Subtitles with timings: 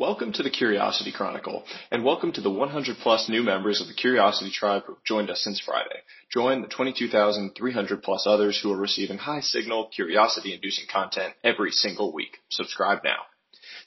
[0.00, 3.94] Welcome to the Curiosity Chronicle, and welcome to the 100 plus new members of the
[3.94, 6.02] Curiosity Tribe who have joined us since Friday.
[6.32, 12.12] Join the 22,300 plus others who are receiving high signal, curiosity inducing content every single
[12.12, 12.36] week.
[12.48, 13.22] Subscribe now.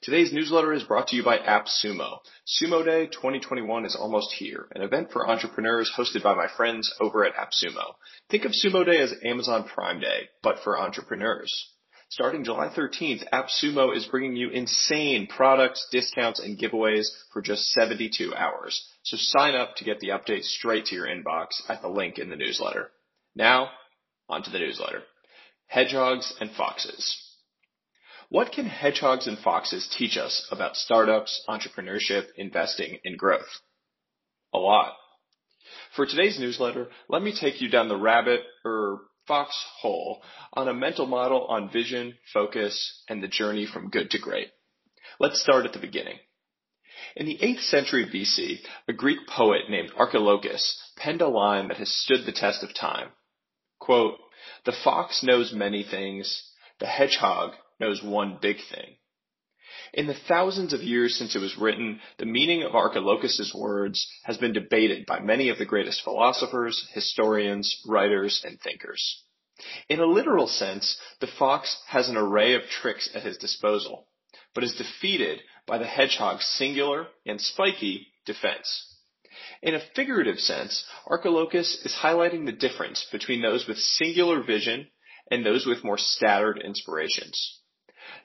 [0.02, 2.18] Today's newsletter is brought to you by AppSumo.
[2.46, 7.23] Sumo Day 2021 is almost here, an event for entrepreneurs hosted by my friends over
[7.23, 7.93] at AppSumo.
[8.30, 11.70] Think of Sumo Day as Amazon Prime Day, but for entrepreneurs.
[12.12, 18.36] Starting July 13th, AppSumo is bringing you insane products, discounts, and giveaways for just 72
[18.36, 18.86] hours.
[19.04, 22.29] So sign up to get the update straight to your inbox at the link in
[22.29, 22.92] the newsletter.
[23.34, 23.70] Now,
[24.28, 25.04] onto the newsletter.
[25.68, 27.18] Hedgehogs and Foxes.
[28.28, 33.62] What can hedgehogs and foxes teach us about startups, entrepreneurship, investing, and growth?
[34.53, 34.95] A lot.
[35.95, 40.22] For today's newsletter, let me take you down the rabbit or foxhole
[40.53, 44.50] on a mental model on vision, focus, and the journey from good to great.
[45.20, 46.17] Let's start at the beginning.
[47.16, 51.94] In the 8th century BC, a Greek poet named Archilochus penned a line that has
[51.94, 53.10] stood the test of time.
[53.80, 54.18] Quote,
[54.66, 58.95] the fox knows many things, the hedgehog knows one big thing.
[59.94, 64.38] In the thousands of years since it was written, the meaning of Archilochus's words has
[64.38, 69.23] been debated by many of the greatest philosophers, historians, writers, and thinkers.
[69.89, 74.08] In a literal sense, the fox has an array of tricks at his disposal,
[74.53, 78.88] but is defeated by the hedgehog's singular and spiky defense.
[79.61, 84.89] In a figurative sense, Archilochus is highlighting the difference between those with singular vision
[85.30, 87.61] and those with more scattered inspirations.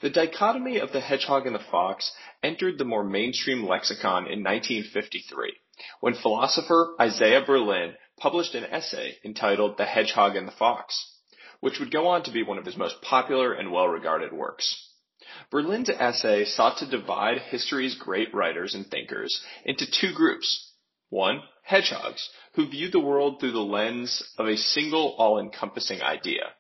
[0.01, 5.55] The dichotomy of the hedgehog and the fox entered the more mainstream lexicon in 1953,
[6.01, 11.19] when philosopher Isaiah Berlin published an essay entitled The Hedgehog and the Fox,
[11.61, 14.91] which would go on to be one of his most popular and well-regarded works.
[15.51, 20.73] Berlin's essay sought to divide history's great writers and thinkers into two groups.
[21.09, 26.53] One, hedgehogs, who viewed the world through the lens of a single all-encompassing idea.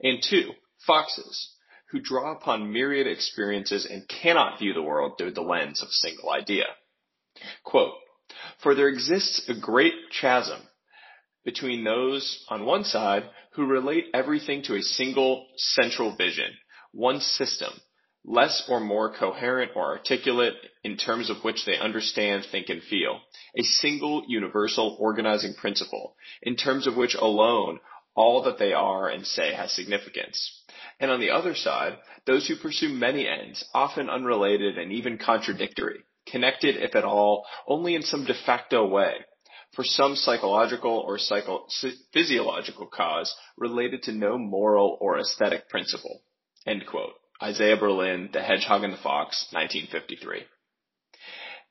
[0.00, 0.52] And two,
[0.86, 1.53] foxes,
[1.94, 5.92] who draw upon myriad experiences and cannot view the world through the lens of a
[5.92, 6.64] single idea.
[7.62, 7.94] Quote,
[8.60, 10.60] for there exists a great chasm
[11.44, 13.22] between those on one side
[13.52, 16.50] who relate everything to a single central vision,
[16.90, 17.70] one system,
[18.24, 23.20] less or more coherent or articulate in terms of which they understand, think, and feel,
[23.56, 27.78] a single universal organizing principle in terms of which alone
[28.16, 30.63] all that they are and say has significance.
[31.04, 35.98] And on the other side, those who pursue many ends, often unrelated and even contradictory,
[36.26, 39.12] connected, if at all, only in some de facto way,
[39.74, 41.66] for some psychological or psycho-
[42.14, 46.22] physiological cause related to no moral or aesthetic principle.
[46.66, 47.12] End quote.
[47.42, 50.44] Isaiah Berlin, The Hedgehog and the Fox, 1953.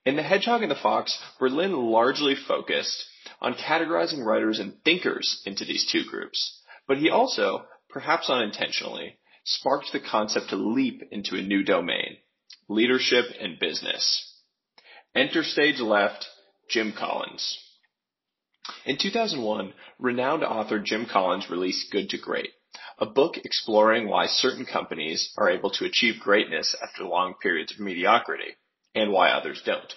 [0.05, 3.03] In The Hedgehog and the Fox, Berlin largely focused
[3.41, 9.91] on categorizing writers and thinkers into these two groups, but he also, perhaps unintentionally, sparked
[9.91, 12.17] the concept to leap into a new domain,
[12.67, 14.29] leadership and business.
[15.15, 16.27] Enter stage left,
[16.69, 17.59] Jim Collins.
[18.85, 22.51] In 2001, renowned author Jim Collins released Good to Great,
[22.97, 27.79] a book exploring why certain companies are able to achieve greatness after long periods of
[27.79, 28.55] mediocrity,
[28.95, 29.93] and why others don't.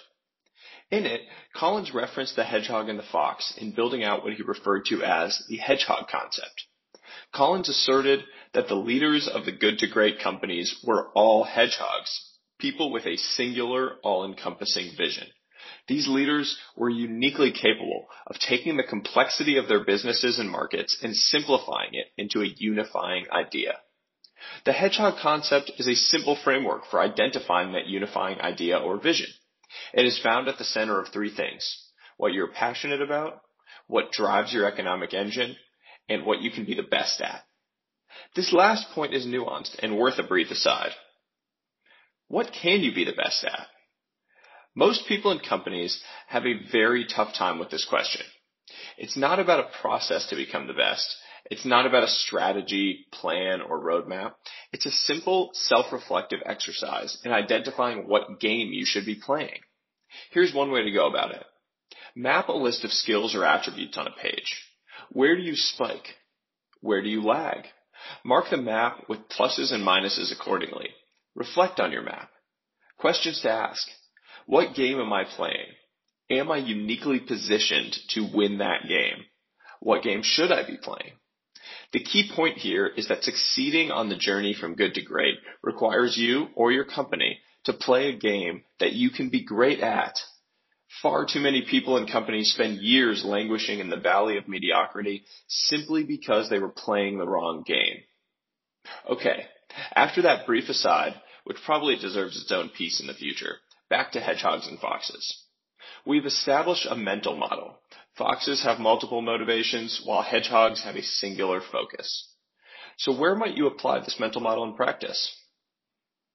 [0.91, 1.21] In it,
[1.53, 5.41] Collins referenced the hedgehog and the fox in building out what he referred to as
[5.47, 6.63] the hedgehog concept.
[7.33, 8.23] Collins asserted
[8.53, 13.17] that the leaders of the good to great companies were all hedgehogs, people with a
[13.17, 15.27] singular, all-encompassing vision.
[15.87, 21.15] These leaders were uniquely capable of taking the complexity of their businesses and markets and
[21.15, 23.79] simplifying it into a unifying idea.
[24.65, 29.27] The hedgehog concept is a simple framework for identifying that unifying idea or vision.
[29.93, 31.91] It is found at the center of three things.
[32.17, 33.41] What you're passionate about,
[33.87, 35.55] what drives your economic engine,
[36.09, 37.41] and what you can be the best at.
[38.35, 40.91] This last point is nuanced and worth a brief aside.
[42.27, 43.67] What can you be the best at?
[44.75, 48.25] Most people and companies have a very tough time with this question.
[48.97, 51.15] It's not about a process to become the best.
[51.49, 54.33] It's not about a strategy, plan, or roadmap.
[54.73, 59.59] It's a simple self-reflective exercise in identifying what game you should be playing.
[60.31, 61.43] Here's one way to go about it.
[62.15, 64.66] Map a list of skills or attributes on a page.
[65.11, 66.15] Where do you spike?
[66.81, 67.65] Where do you lag?
[68.23, 70.89] Mark the map with pluses and minuses accordingly.
[71.35, 72.29] Reflect on your map.
[72.97, 73.87] Questions to ask.
[74.45, 75.67] What game am I playing?
[76.29, 79.25] Am I uniquely positioned to win that game?
[79.79, 81.13] What game should I be playing?
[81.93, 86.17] The key point here is that succeeding on the journey from good to great requires
[86.17, 90.19] you or your company to play a game that you can be great at.
[91.01, 96.03] Far too many people and companies spend years languishing in the valley of mediocrity simply
[96.03, 98.03] because they were playing the wrong game.
[99.09, 99.45] Okay,
[99.93, 101.13] after that brief aside,
[101.43, 103.57] which probably deserves its own piece in the future,
[103.89, 105.43] back to hedgehogs and foxes.
[106.05, 107.77] We've established a mental model.
[108.17, 112.29] Foxes have multiple motivations while hedgehogs have a singular focus.
[112.97, 115.35] So where might you apply this mental model in practice?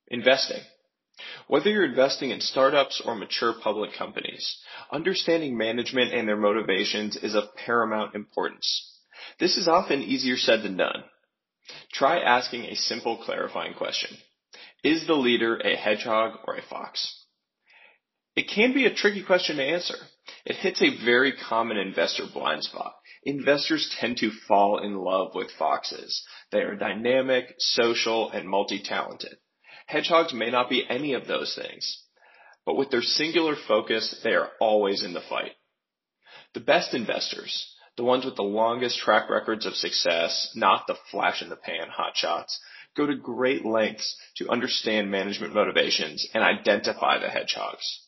[0.08, 0.62] Investing.
[1.52, 4.56] Whether you're investing in startups or mature public companies,
[4.90, 8.98] understanding management and their motivations is of paramount importance.
[9.38, 11.04] This is often easier said than done.
[11.92, 14.16] Try asking a simple clarifying question.
[14.82, 17.22] Is the leader a hedgehog or a fox?
[18.34, 19.96] It can be a tricky question to answer.
[20.46, 22.94] It hits a very common investor blind spot.
[23.24, 26.24] Investors tend to fall in love with foxes.
[26.50, 29.36] They are dynamic, social, and multi-talented.
[29.92, 32.02] Hedgehogs may not be any of those things,
[32.64, 35.52] but with their singular focus, they are always in the fight.
[36.54, 41.42] The best investors, the ones with the longest track records of success, not the flash
[41.42, 42.56] in the pan hotshots,
[42.96, 48.06] go to great lengths to understand management motivations and identify the hedgehogs.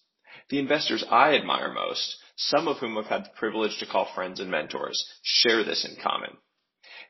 [0.48, 4.40] The investors I admire most, some of whom I've had the privilege to call friends
[4.40, 6.38] and mentors, share this in common.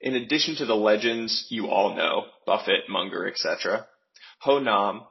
[0.00, 3.86] In addition to the legends you all know, Buffett, Munger, etc.,
[4.40, 5.02] Ho Nam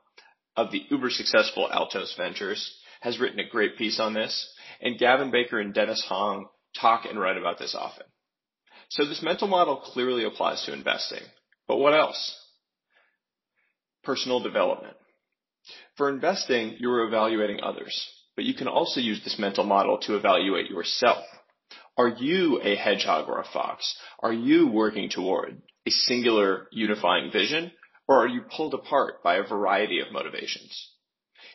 [0.56, 5.32] of the uber successful Altos Ventures has written a great piece on this, and Gavin
[5.32, 6.48] Baker and Dennis Hong
[6.80, 8.06] talk and write about this often.
[8.90, 11.22] So this mental model clearly applies to investing.
[11.68, 12.40] But what else?
[14.04, 14.96] Personal development.
[15.98, 20.16] For investing, you are evaluating others, but you can also use this mental model to
[20.16, 21.24] evaluate yourself.
[21.98, 23.96] Are you a hedgehog or a fox?
[24.20, 27.72] Are you working toward a singular unifying vision
[28.08, 30.92] or are you pulled apart by a variety of motivations?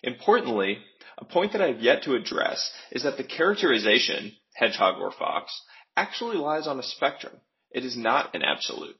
[0.03, 0.79] Importantly,
[1.19, 5.61] a point that I have yet to address is that the characterization, hedgehog or fox,
[5.97, 7.41] actually lies on a spectrum.
[7.71, 8.97] It is not an absolute.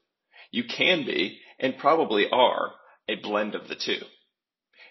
[0.51, 2.73] You can be, and probably are,
[3.07, 4.01] a blend of the two.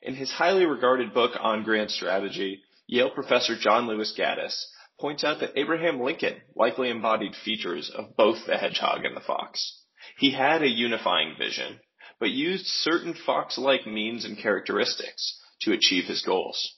[0.02, 4.64] In his highly regarded book on grand strategy, Yale professor John Lewis Gaddis
[4.98, 9.82] points out that Abraham Lincoln likely embodied features of both the hedgehog and the fox.
[10.16, 11.80] He had a unifying vision,
[12.20, 16.76] but used certain fox-like means and characteristics to achieve his goals.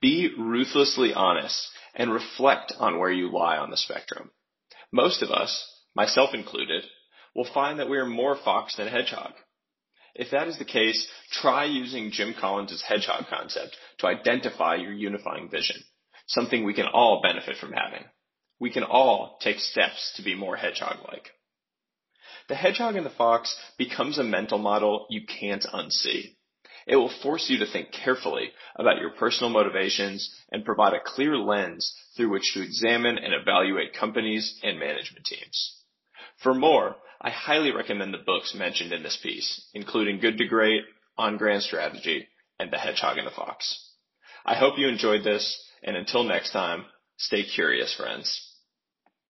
[0.00, 4.30] Be ruthlessly honest and reflect on where you lie on the spectrum.
[4.92, 6.84] Most of us, myself included,
[7.34, 9.32] will find that we are more fox than hedgehog.
[10.14, 15.48] If that is the case, try using Jim Collins' hedgehog concept to identify your unifying
[15.48, 15.76] vision,
[16.26, 18.04] something we can all benefit from having.
[18.58, 21.30] We can all take steps to be more hedgehog-like.
[22.50, 26.34] The hedgehog and the fox becomes a mental model you can't unsee.
[26.84, 31.36] It will force you to think carefully about your personal motivations and provide a clear
[31.36, 35.80] lens through which to examine and evaluate companies and management teams.
[36.42, 40.82] For more, I highly recommend the books mentioned in this piece, including Good to Great,
[41.16, 42.26] On Grand Strategy,
[42.58, 43.92] and The Hedgehog and the Fox.
[44.44, 46.86] I hope you enjoyed this, and until next time,
[47.16, 48.49] stay curious, friends.